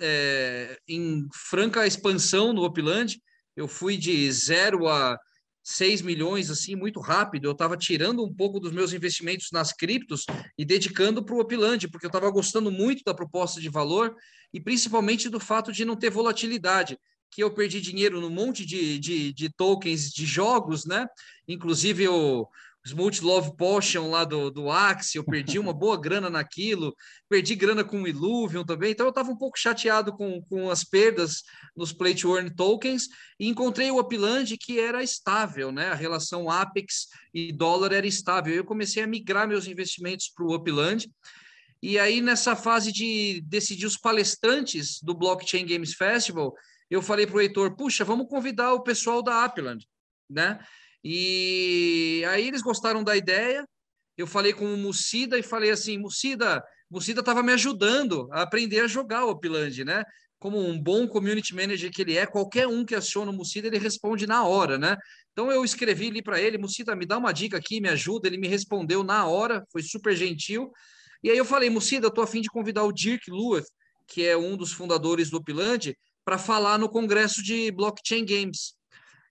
[0.00, 3.20] é, em franca expansão no Upland.
[3.56, 5.18] Eu fui de zero a
[5.68, 7.46] 6 milhões, assim, muito rápido.
[7.46, 10.24] Eu estava tirando um pouco dos meus investimentos nas criptos
[10.56, 14.14] e dedicando para o Upland, porque eu estava gostando muito da proposta de valor
[14.54, 16.96] e principalmente do fato de não ter volatilidade
[17.32, 21.04] que eu perdi dinheiro num monte de, de, de tokens de jogos, né?
[21.48, 22.46] Inclusive o,
[22.86, 26.94] Smooth Love Potion lá do, do Axie, eu perdi uma boa grana naquilo,
[27.28, 30.84] perdi grana com o Illuvium também, então eu estava um pouco chateado com, com as
[30.84, 31.42] perdas
[31.76, 33.08] nos Play to Earn tokens
[33.40, 35.88] e encontrei o Upland que era estável, né?
[35.88, 38.54] A relação Apex e dólar era estável.
[38.54, 41.10] Eu comecei a migrar meus investimentos para o Upland.
[41.82, 46.54] E aí, nessa fase de decidir os palestrantes do Blockchain Games Festival,
[46.88, 49.86] eu falei para o Heitor, puxa, vamos convidar o pessoal da Upland,
[50.30, 50.60] né?
[51.08, 53.64] E aí eles gostaram da ideia.
[54.18, 58.80] Eu falei com o Mucida e falei assim: Mucida, Mucida estava me ajudando a aprender
[58.80, 60.02] a jogar o Upland, né?
[60.36, 63.78] Como um bom community manager que ele é, qualquer um que aciona o Mucida, ele
[63.78, 64.96] responde na hora, né?
[65.30, 68.26] Então eu escrevi ali para ele: Mucida, me dá uma dica aqui, me ajuda.
[68.26, 70.72] Ele me respondeu na hora, foi super gentil.
[71.22, 73.66] E aí eu falei: Mucida, eu estou a fim de convidar o Dirk Lewis,
[74.08, 78.74] que é um dos fundadores do Upland, para falar no congresso de blockchain games.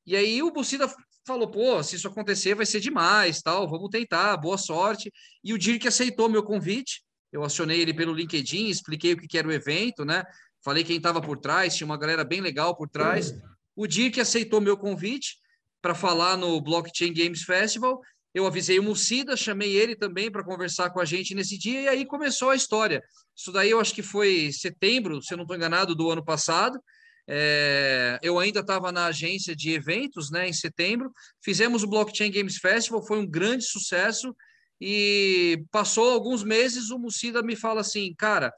[0.05, 0.87] E aí o Mucida
[1.25, 5.11] falou, pô, se isso acontecer vai ser demais, tal, vamos tentar, boa sorte.
[5.43, 9.47] E o Dirk aceitou meu convite, eu acionei ele pelo LinkedIn, expliquei o que era
[9.47, 10.23] o evento, né?
[10.63, 13.33] Falei quem estava por trás, tinha uma galera bem legal por trás.
[13.75, 15.37] O Dirk aceitou meu convite
[15.81, 18.01] para falar no Blockchain Games Festival.
[18.33, 21.87] Eu avisei o Mucida, chamei ele também para conversar com a gente nesse dia, e
[21.87, 23.03] aí começou a história.
[23.35, 26.79] Isso daí eu acho que foi setembro, se eu não estou enganado, do ano passado.
[27.27, 31.11] É, eu ainda estava na agência de eventos, né, em setembro.
[31.43, 34.35] Fizemos o Blockchain Games Festival, foi um grande sucesso.
[34.79, 38.53] E passou alguns meses, o Mucida me fala assim, cara,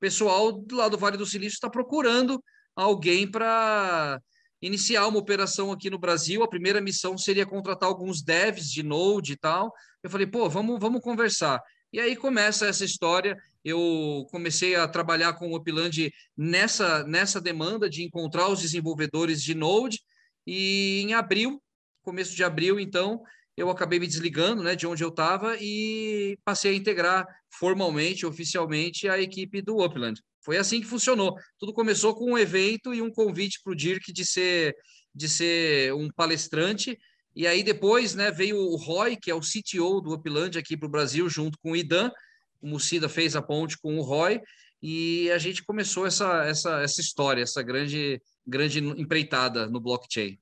[0.00, 2.42] pessoal lá do Vale do Silício está procurando
[2.74, 4.18] alguém para
[4.62, 6.42] iniciar uma operação aqui no Brasil.
[6.42, 9.72] A primeira missão seria contratar alguns devs de Node e tal.
[10.02, 11.60] Eu falei, pô, vamos, vamos conversar.
[11.92, 17.88] E aí começa essa história eu comecei a trabalhar com o Upland nessa, nessa demanda
[17.88, 20.00] de encontrar os desenvolvedores de Node,
[20.46, 21.62] e em abril,
[22.02, 23.22] começo de abril, então,
[23.56, 29.08] eu acabei me desligando né, de onde eu estava e passei a integrar formalmente, oficialmente,
[29.08, 30.20] a equipe do Upland.
[30.42, 31.36] Foi assim que funcionou.
[31.58, 34.74] Tudo começou com um evento e um convite para o Dirk de ser,
[35.14, 36.98] de ser um palestrante.
[37.36, 40.88] E aí depois né, veio o Roy, que é o CTO do Upland aqui para
[40.88, 42.10] o Brasil, junto com o Idan,
[42.60, 44.40] o Mucida fez a ponte com o Roy
[44.82, 50.38] e a gente começou essa, essa, essa história, essa grande, grande empreitada no blockchain.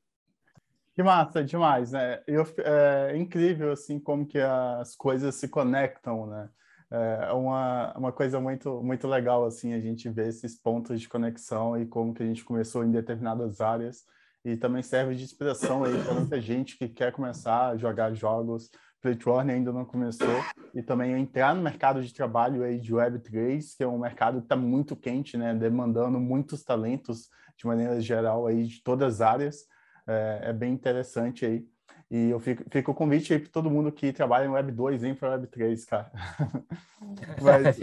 [0.94, 2.20] Que massa, demais, né?
[2.26, 6.48] Eu, é incrível, assim, como que as coisas se conectam, né?
[6.90, 11.80] É uma, uma coisa muito, muito legal, assim, a gente ver esses pontos de conexão
[11.80, 14.06] e como que a gente começou em determinadas áreas
[14.44, 18.70] e também serve de inspiração aí para muita gente que quer começar a jogar jogos
[19.00, 20.42] Playtron ainda não começou,
[20.74, 24.44] e também entrar no mercado de trabalho aí de Web3, que é um mercado que
[24.44, 29.66] está muito quente, né, demandando muitos talentos de maneira geral aí de todas as áreas,
[30.06, 31.66] é, é bem interessante aí.
[32.10, 35.02] E eu fico, fico o convite aí para todo mundo que trabalha em Web 2,
[35.02, 36.10] vem para Web 3, cara.
[37.42, 37.76] Mas,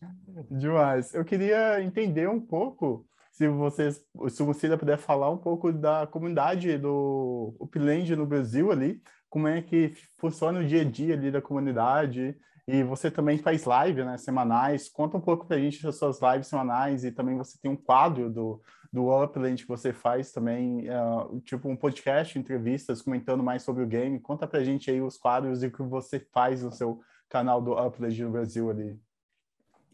[0.50, 1.14] demais.
[1.14, 6.76] Eu queria entender um pouco, se vocês, se você puder falar um pouco da comunidade
[6.78, 11.40] do Upland no Brasil ali, como é que funciona o dia a dia ali da
[11.40, 12.36] comunidade.
[12.66, 14.88] E você também faz live, né, semanais.
[14.88, 17.76] Conta um pouco para a gente das suas lives semanais e também você tem um
[17.76, 18.60] quadro do,
[18.92, 23.86] do Upland que você faz também, uh, tipo um podcast, entrevistas, comentando mais sobre o
[23.86, 24.20] game.
[24.20, 27.62] Conta para a gente aí os quadros e o que você faz no seu canal
[27.62, 29.00] do Upland no Brasil ali.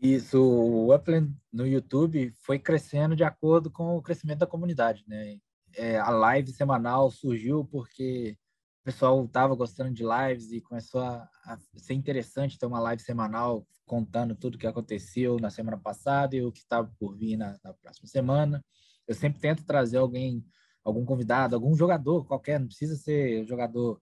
[0.01, 5.39] Isso, o Upland no YouTube foi crescendo de acordo com o crescimento da comunidade, né?
[5.75, 8.37] É, a live semanal surgiu porque
[8.87, 13.67] pessoal estava gostando de lives e começou a, a, ser interessante ter uma live semanal
[13.85, 17.59] contando tudo o que aconteceu na semana passada e o que estava por vir na,
[17.65, 18.65] na, próxima semana.
[19.05, 20.45] Eu sempre tento trazer alguém,
[20.85, 24.01] algum convidado, algum jogador qualquer, não precisa ser jogador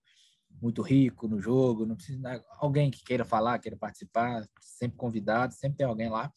[0.61, 5.79] muito rico no jogo, não precisa alguém que queira falar, queira participar, sempre convidado, sempre
[5.79, 6.33] tem alguém lá.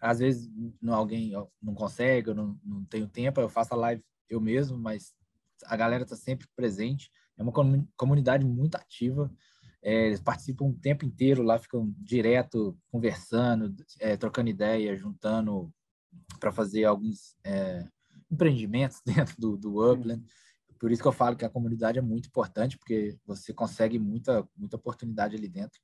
[0.00, 4.40] Às vezes não alguém não consegue, não, não tenho tempo, eu faço a live eu
[4.40, 5.12] mesmo, mas
[5.64, 7.52] a galera está sempre presente é uma
[7.96, 9.32] comunidade muito ativa.
[9.80, 15.72] É, eles participam o tempo inteiro lá, ficam direto conversando, é, trocando ideia, juntando
[16.40, 17.86] para fazer alguns é,
[18.28, 20.24] empreendimentos dentro do, do Upland.
[20.78, 24.48] Por isso que eu falo que a comunidade é muito importante, porque você consegue muita,
[24.56, 25.80] muita oportunidade ali dentro.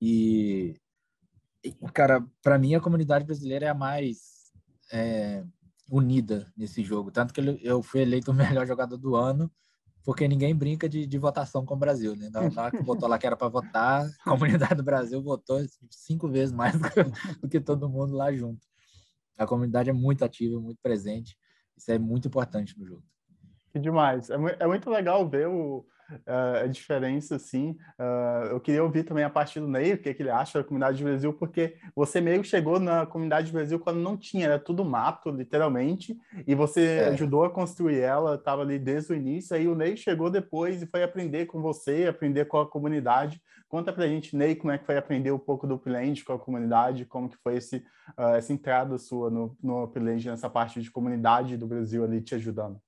[0.00, 0.74] E,
[1.94, 4.52] cara, para mim a comunidade brasileira é a mais
[4.92, 5.44] é,
[5.90, 7.10] unida nesse jogo.
[7.10, 8.34] Tanto que eu fui eleito o
[8.64, 9.50] melhor jogador do ano
[10.04, 12.28] porque ninguém brinca de, de votação com o Brasil, né?
[12.28, 15.60] Na hora que votou lá que era para votar, a comunidade do Brasil votou
[15.90, 16.74] cinco vezes mais
[17.40, 18.66] do que todo mundo lá junto.
[19.38, 21.36] A comunidade é muito ativa, muito presente.
[21.76, 23.04] Isso é muito importante no jogo.
[23.72, 24.28] Que demais.
[24.30, 27.70] É, é muito legal ver o, uh, a diferença, assim.
[27.98, 30.58] Uh, eu queria ouvir também a partir do Ney, o que, é que ele acha
[30.58, 34.16] da comunidade do Brasil, porque você meio que chegou na comunidade do Brasil quando não
[34.16, 37.08] tinha, era tudo mato, literalmente, e você é.
[37.08, 40.86] ajudou a construir ela, estava ali desde o início, aí o Ney chegou depois e
[40.86, 43.40] foi aprender com você, aprender com a comunidade.
[43.68, 46.38] Conta pra gente, Ney, como é que foi aprender um pouco do Upland com a
[46.38, 47.76] comunidade, como que foi esse,
[48.18, 52.34] uh, essa entrada sua no, no Upland, nessa parte de comunidade do Brasil ali te
[52.34, 52.78] ajudando.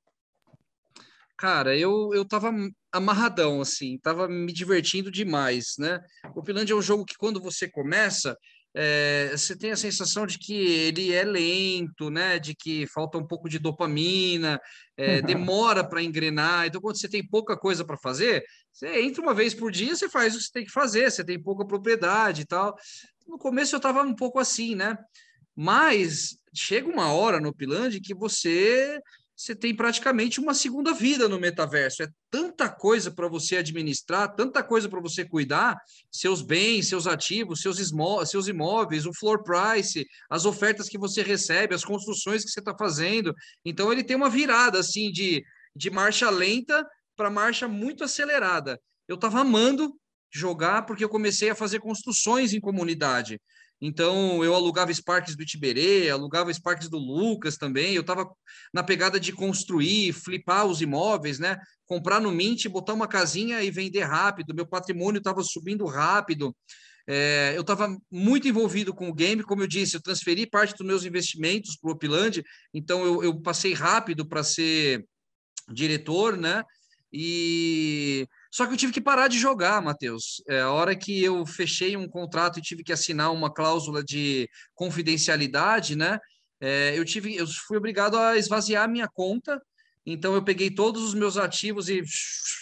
[1.36, 2.52] Cara, eu, eu tava
[2.92, 6.00] amarradão, assim, tava me divertindo demais, né?
[6.34, 8.36] O Finlândia é um jogo que quando você começa,
[8.72, 12.38] é, você tem a sensação de que ele é lento, né?
[12.38, 14.60] De que falta um pouco de dopamina,
[14.96, 16.66] é, demora para engrenar.
[16.66, 20.08] Então, quando você tem pouca coisa para fazer, você entra uma vez por dia, você
[20.08, 22.76] faz o que você tem que fazer, você tem pouca propriedade e tal.
[23.26, 24.96] No começo eu estava um pouco assim, né?
[25.56, 29.00] Mas chega uma hora no Piland que você
[29.36, 32.02] você tem praticamente uma segunda vida no metaverso.
[32.02, 35.76] É tanta coisa para você administrar, tanta coisa para você cuidar,
[36.10, 37.78] seus bens, seus ativos, seus,
[38.26, 42.74] seus imóveis, o floor price, as ofertas que você recebe, as construções que você está
[42.76, 43.34] fazendo.
[43.64, 45.44] Então ele tem uma virada assim de,
[45.74, 48.80] de marcha lenta para marcha muito acelerada.
[49.08, 49.94] Eu estava amando
[50.32, 53.40] jogar porque eu comecei a fazer construções em comunidade.
[53.80, 57.94] Então, eu alugava Sparks do Itiberê, alugava Sparks do Lucas também.
[57.94, 58.30] Eu estava
[58.72, 61.58] na pegada de construir, flipar os imóveis, né?
[61.86, 64.54] Comprar no Mint, botar uma casinha e vender rápido.
[64.54, 66.54] Meu patrimônio estava subindo rápido.
[67.06, 70.86] É, eu estava muito envolvido com o game, como eu disse, eu transferi parte dos
[70.86, 75.04] meus investimentos para o Opland, então eu, eu passei rápido para ser
[75.70, 76.64] diretor, né?
[77.12, 80.40] E só que eu tive que parar de jogar, Matheus.
[80.46, 84.48] É, a hora que eu fechei um contrato e tive que assinar uma cláusula de
[84.76, 86.20] confidencialidade, né?
[86.60, 89.60] É, eu tive, eu fui obrigado a esvaziar a minha conta.
[90.06, 92.00] Então eu peguei todos os meus ativos e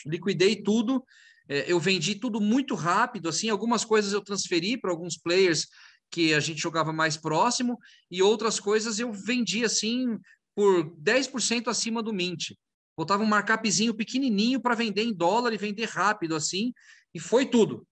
[0.06, 1.04] liquidei tudo.
[1.46, 3.50] É, eu vendi tudo muito rápido, assim.
[3.50, 5.66] Algumas coisas eu transferi para alguns players
[6.10, 7.78] que a gente jogava mais próximo
[8.10, 10.18] e outras coisas eu vendi assim
[10.54, 12.52] por 10% acima do mint
[12.96, 16.72] botava um markupzinho pequenininho para vender em dólar e vender rápido assim,
[17.14, 17.86] e foi tudo.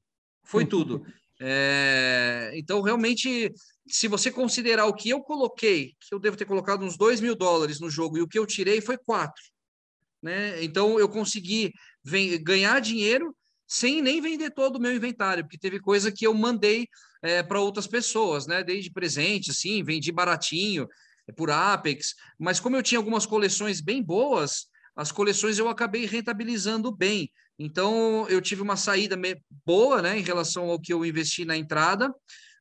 [0.45, 1.05] Foi tudo.
[1.43, 3.51] É, então, realmente,
[3.89, 7.35] se você considerar o que eu coloquei, que eu devo ter colocado uns 2 mil
[7.35, 9.43] dólares no jogo, e o que eu tirei foi 4.
[10.23, 10.63] Né?
[10.63, 11.73] Então, eu consegui
[12.43, 13.35] ganhar dinheiro
[13.67, 16.87] sem nem vender todo o meu inventário, porque teve coisa que eu mandei
[17.23, 18.65] é, para outras pessoas, né?
[18.65, 20.89] Desde presente, assim, vendi baratinho
[21.29, 26.07] é, por Apex, mas como eu tinha algumas coleções bem boas, as coleções eu acabei
[26.07, 27.31] rentabilizando bem.
[27.59, 29.17] Então, eu tive uma saída
[29.67, 32.13] boa, né, em relação ao que eu investi na entrada,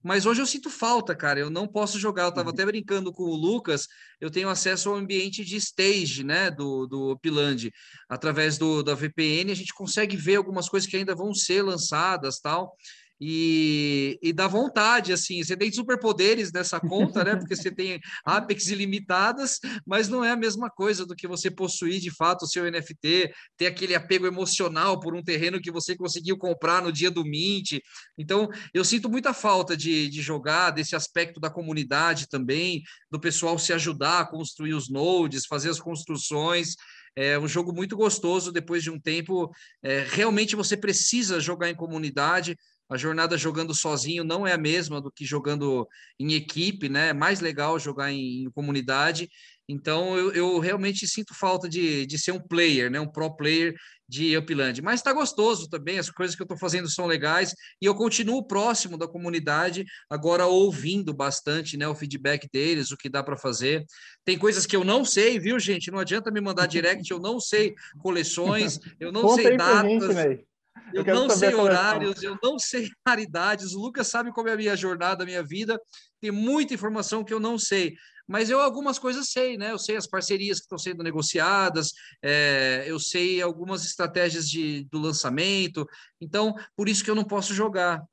[0.04, 1.40] mas hoje eu sinto falta, cara.
[1.40, 2.24] Eu não posso jogar.
[2.24, 3.88] Eu estava até brincando com o Lucas.
[4.20, 7.70] Eu tenho acesso ao ambiente de stage, né, do, do Piland.
[8.08, 12.40] Através do, da VPN, a gente consegue ver algumas coisas que ainda vão ser lançadas,
[12.40, 12.76] tal
[13.22, 17.36] e, e dá vontade, assim, você tem superpoderes nessa conta, né?
[17.36, 22.00] Porque você tem Apex ilimitadas, mas não é a mesma coisa do que você possuir
[22.00, 26.38] de fato o seu NFT, ter aquele apego emocional por um terreno que você conseguiu
[26.38, 27.80] comprar no dia do Mint.
[28.18, 33.60] Então, eu sinto muita falta de, de jogar, desse aspecto da comunidade também, do pessoal
[33.60, 36.76] se ajudar a construir os nodes, fazer as construções.
[37.16, 39.52] É um jogo muito gostoso depois de um tempo.
[39.84, 42.56] É, realmente você precisa jogar em comunidade.
[42.90, 45.88] A jornada jogando sozinho não é a mesma do que jogando
[46.20, 47.10] em equipe, né?
[47.10, 49.30] É mais legal jogar em, em comunidade.
[49.68, 53.00] Então, eu, eu, realmente sinto falta de, de ser um player, né?
[53.00, 53.76] Um pro player
[54.08, 54.82] de Upland.
[54.82, 58.48] Mas está gostoso também, as coisas que eu estou fazendo são legais e eu continuo
[58.48, 63.86] próximo da comunidade, agora ouvindo bastante né, o feedback deles, o que dá para fazer.
[64.26, 65.92] Tem coisas que eu não sei, viu, gente?
[65.92, 70.16] Não adianta me mandar direct, eu não sei coleções, eu não sei datas.
[70.16, 70.48] Gente,
[70.94, 73.74] eu, eu não sei horários, eu não sei raridades.
[73.74, 75.80] O Lucas sabe como é a minha jornada, a minha vida.
[76.22, 77.96] Tem muita informação que eu não sei.
[78.28, 79.72] Mas eu algumas coisas sei, né?
[79.72, 81.92] Eu sei as parcerias que estão sendo negociadas,
[82.24, 85.88] é, eu sei algumas estratégias de, do lançamento.
[86.22, 88.04] Então, por isso que eu não posso jogar.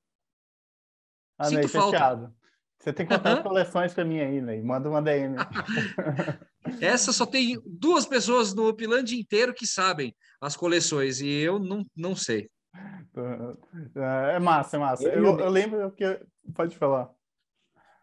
[1.38, 1.98] Ah, Sinto Ney, falta.
[1.98, 2.34] Fechado.
[2.78, 4.62] Você tem que contar as coleções para mim aí, Ney.
[4.62, 5.36] Manda uma DM.
[6.80, 11.84] Essa só tem duas pessoas no Upland inteiro que sabem as coleções e eu não,
[11.96, 12.48] não sei.
[13.96, 15.08] É, é massa, é massa.
[15.08, 16.20] Eu, eu lembro que.
[16.54, 17.10] Pode falar.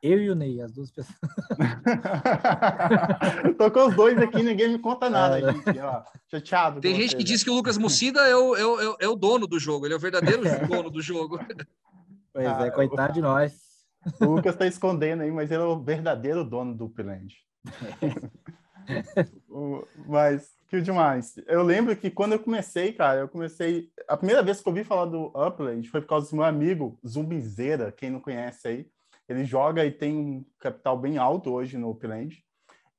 [0.02, 1.18] Eu e o Ney, as duas pessoas.
[3.58, 5.54] Tô com os dois aqui, ninguém me conta nada, é.
[5.54, 5.80] gente.
[5.80, 6.82] Ó, chateado.
[6.82, 7.28] Tem gente você, que né?
[7.28, 9.94] diz que o Lucas Mucida é o, é, o, é o dono do jogo, ele
[9.94, 11.40] é o verdadeiro dono do jogo.
[12.34, 13.56] Pois ah, é, coitado o, de nós.
[14.20, 17.34] O Lucas tá escondendo aí, mas ele é o verdadeiro dono do Upland.
[20.08, 21.36] mas que demais.
[21.48, 23.90] Eu lembro que quando eu comecei, cara, eu comecei.
[24.08, 27.00] A primeira vez que eu ouvi falar do Upland foi por causa do meu amigo
[27.08, 28.88] Zumbizeira, quem não conhece aí.
[29.30, 32.44] Ele joga e tem um capital bem alto hoje no Upland.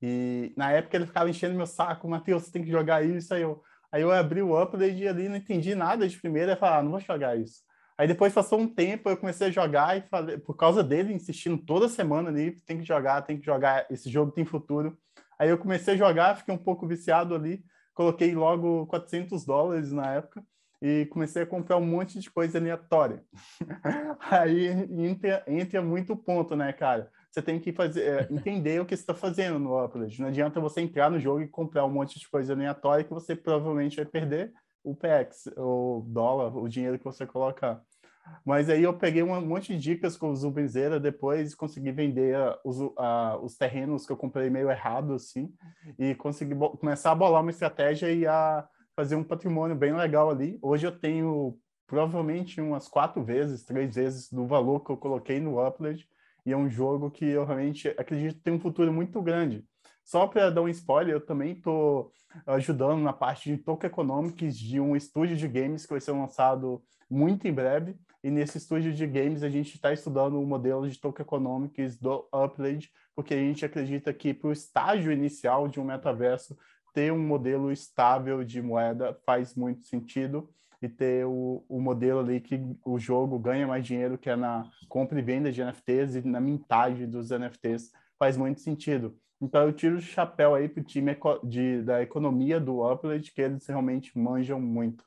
[0.01, 3.35] E na época ele ficava enchendo meu saco, Matheus, você tem que jogar isso.
[3.35, 6.57] Aí eu, aí eu abri o Upland e ali não entendi nada de primeira e
[6.57, 7.63] falei, ah, não vou jogar isso.
[7.97, 11.57] Aí depois passou um tempo, eu comecei a jogar e falei, por causa dele, insistindo
[11.59, 14.99] toda semana ali, tem que jogar, tem que jogar, esse jogo tem futuro.
[15.39, 17.65] Aí eu comecei a jogar, fiquei um pouco viciado ali,
[17.95, 20.45] coloquei logo 400 dólares na época
[20.83, 23.23] e comecei a comprar um monte de coisa aleatória.
[24.31, 27.11] Aí entra, entra muito ponto, né, cara?
[27.31, 30.21] Você tem que fazer, é, entender o que você está fazendo no Upload.
[30.21, 33.35] Não adianta você entrar no jogo e comprar um monte de coisa aleatória que você
[33.35, 34.53] provavelmente vai perder
[34.85, 37.83] o PX, o dólar, o dinheiro que você colocar.
[38.45, 42.79] Mas aí eu peguei um monte de dicas com o Zumbizeira depois consegui vender os,
[43.43, 45.53] os terrenos que eu comprei meio errado, assim,
[45.99, 48.67] e consegui começar a bolar uma estratégia e a
[48.97, 50.59] fazer um patrimônio bem legal ali.
[50.63, 55.65] Hoje eu tenho provavelmente umas quatro vezes, três vezes do valor que eu coloquei no
[55.65, 56.09] Upload,
[56.47, 59.65] e é um jogo que eu realmente acredito tem um futuro muito grande.
[60.05, 62.13] Só para dar um spoiler, eu também estou
[62.47, 66.83] ajudando na parte de token economics de um estúdio de games que vai ser lançado
[67.09, 67.97] muito em breve.
[68.23, 72.29] E nesse estúdio de games a gente está estudando o modelo de token economics do
[72.33, 76.57] Upload, porque a gente acredita que para o estágio inicial de um metaverso
[76.95, 80.49] ter um modelo estável de moeda faz muito sentido
[80.81, 84.71] e ter o, o modelo ali que o jogo ganha mais dinheiro, que é na
[84.89, 89.19] compra e venda de NFTs e na mintagem dos NFTs, faz muito sentido.
[89.41, 93.43] Então eu tiro o chapéu aí para o time de, da economia do Upload, que
[93.43, 95.05] eles realmente manjam muito.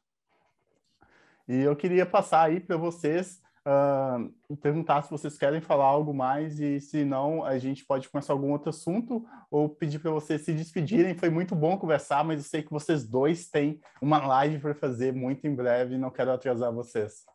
[1.48, 6.60] E eu queria passar aí para vocês uh, perguntar se vocês querem falar algo mais
[6.60, 10.54] e se não, a gente pode começar algum outro assunto ou pedir para vocês se
[10.54, 11.18] despedirem.
[11.18, 15.14] Foi muito bom conversar, mas eu sei que vocês dois têm uma live para fazer
[15.14, 17.26] muito em breve e não quero atrasar vocês.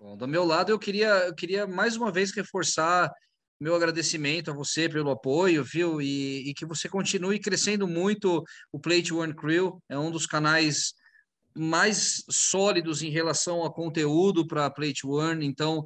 [0.00, 3.12] Bom, do meu lado, eu queria, eu queria mais uma vez reforçar
[3.60, 6.00] meu agradecimento a você pelo apoio, viu?
[6.00, 9.82] E, e que você continue crescendo muito o Plate One Crew.
[9.88, 10.94] É um dos canais
[11.56, 15.44] mais sólidos em relação a conteúdo para Plate One.
[15.44, 15.84] Então,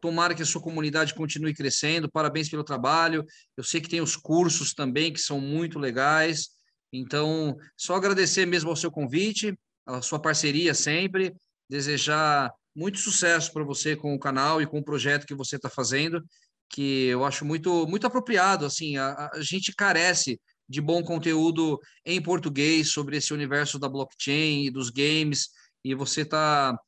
[0.00, 2.10] tomara que a sua comunidade continue crescendo.
[2.10, 3.24] Parabéns pelo trabalho.
[3.56, 6.50] Eu sei que tem os cursos também que são muito legais.
[6.92, 11.34] Então, só agradecer mesmo ao seu convite, a sua parceria sempre,
[11.68, 15.68] desejar muito sucesso para você com o canal e com o projeto que você está
[15.68, 16.24] fazendo,
[16.70, 18.64] que eu acho muito muito apropriado.
[18.66, 24.66] Assim, a, a gente carece de bom conteúdo em português sobre esse universo da blockchain
[24.66, 25.48] e dos games,
[25.82, 26.78] e você está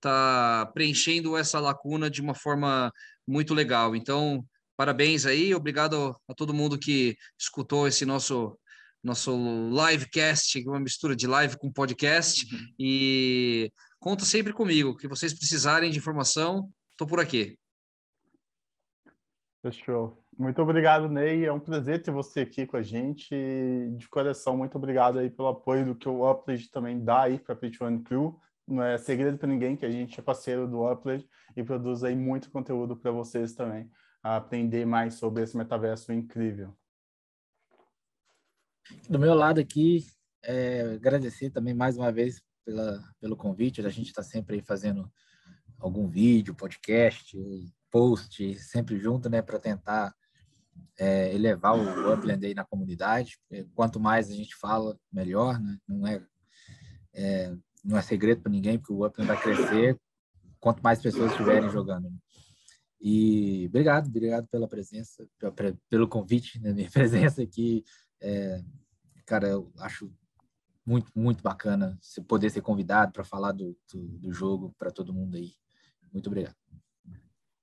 [0.00, 2.90] tá preenchendo essa lacuna de uma forma
[3.26, 3.94] muito legal.
[3.94, 4.44] Então,
[4.76, 8.58] parabéns aí, obrigado a todo mundo que escutou esse nosso
[9.04, 9.30] nosso
[9.70, 12.66] livecast, uma mistura de live com podcast, uhum.
[12.76, 13.70] e
[14.00, 17.56] conta sempre comigo, que vocês precisarem de informação, estou por aqui.
[19.66, 20.16] Fechou.
[20.38, 21.44] Muito obrigado, Ney.
[21.44, 23.34] É um prazer ter você aqui com a gente.
[23.96, 27.52] De coração, muito obrigado aí pelo apoio do que o Upload também dá aí para
[27.52, 28.40] a Pitch One Crew.
[28.64, 32.14] Não é segredo para ninguém que a gente é parceiro do Upload e produz aí
[32.14, 33.90] muito conteúdo para vocês também,
[34.22, 36.72] aprender mais sobre esse metaverso incrível.
[39.10, 40.06] Do meu lado aqui,
[40.44, 43.84] é, agradecer também mais uma vez pela, pelo convite.
[43.84, 45.10] A gente está sempre aí fazendo
[45.80, 47.36] algum vídeo, podcast,
[47.90, 50.14] post, sempre junto, né, para tentar
[50.98, 53.38] é, elevar o Upland aí na comunidade.
[53.74, 55.78] Quanto mais a gente fala, melhor, né?
[55.86, 56.22] Não é,
[57.14, 59.98] é não é segredo para ninguém, porque o Upland vai crescer
[60.58, 62.10] quanto mais pessoas estiverem jogando.
[62.10, 62.18] Né?
[63.00, 65.24] E obrigado, obrigado pela presença,
[65.88, 66.72] pelo convite, né?
[66.72, 67.84] minha presença aqui.
[68.20, 68.60] É,
[69.24, 70.12] cara, eu acho
[70.84, 75.14] muito, muito bacana você poder ser convidado para falar do, do, do jogo para todo
[75.14, 75.52] mundo aí.
[76.12, 76.56] Muito obrigado.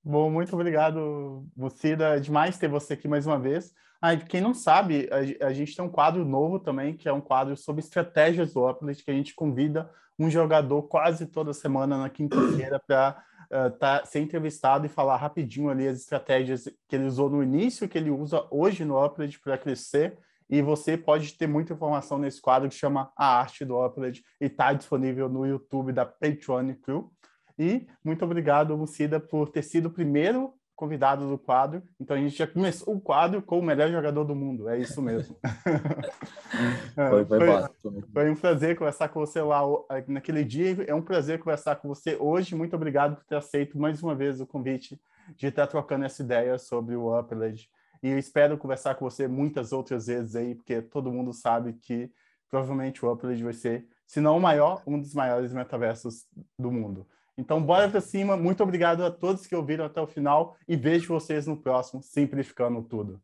[0.06, 2.16] Bom, muito obrigado, Lucida.
[2.16, 3.72] É demais ter você aqui mais uma vez.
[4.02, 7.22] Ah, quem não sabe, a, a, gente tem um quadro novo também, que é um
[7.22, 12.10] quadro sobre estratégias do Uplet, que a gente convida um jogador quase toda semana na
[12.10, 17.30] quinta-feira para uh, tá, ser entrevistado e falar rapidinho ali as estratégias que ele usou
[17.30, 20.18] no início, que ele usa hoje no Uplet para crescer.
[20.50, 24.44] E você pode ter muita informação nesse quadro que chama A Arte do Uplet e
[24.44, 27.10] está disponível no YouTube da Patreon Crew.
[27.58, 31.82] E muito obrigado, Lucida, por ter sido o primeiro convidado do quadro.
[32.00, 34.68] Então a gente já começou o quadro com o melhor jogador do mundo.
[34.68, 35.36] É isso mesmo.
[36.94, 39.60] foi, foi, foi, foi, um prazer conversar com você lá
[40.08, 40.84] naquele dia.
[40.86, 42.54] É um prazer conversar com você hoje.
[42.54, 45.00] Muito obrigado por ter aceito mais uma vez o convite
[45.36, 47.68] de estar trocando essa ideia sobre o Upland.
[48.02, 52.10] E eu espero conversar com você muitas outras vezes aí, porque todo mundo sabe que
[52.50, 56.26] provavelmente o Upland vai ser, se não o maior, um dos maiores metaversos
[56.58, 57.06] do mundo.
[57.36, 58.36] Então, bora para cima.
[58.36, 62.82] Muito obrigado a todos que ouviram até o final e vejo vocês no próximo Simplificando
[62.82, 63.20] Tudo.